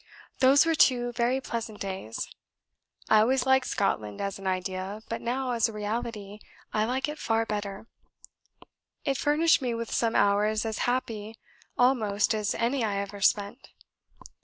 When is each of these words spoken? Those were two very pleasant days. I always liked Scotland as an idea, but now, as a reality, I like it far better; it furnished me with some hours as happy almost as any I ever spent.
Those 0.39 0.65
were 0.65 0.73
two 0.73 1.11
very 1.11 1.39
pleasant 1.39 1.79
days. 1.79 2.27
I 3.07 3.19
always 3.19 3.45
liked 3.45 3.67
Scotland 3.67 4.19
as 4.19 4.39
an 4.39 4.47
idea, 4.47 5.03
but 5.07 5.21
now, 5.21 5.51
as 5.51 5.69
a 5.69 5.73
reality, 5.73 6.39
I 6.73 6.85
like 6.85 7.07
it 7.07 7.19
far 7.19 7.45
better; 7.45 7.85
it 9.05 9.19
furnished 9.19 9.61
me 9.61 9.75
with 9.75 9.91
some 9.93 10.15
hours 10.15 10.65
as 10.65 10.79
happy 10.89 11.35
almost 11.77 12.33
as 12.33 12.55
any 12.55 12.83
I 12.83 12.95
ever 12.97 13.21
spent. 13.21 13.69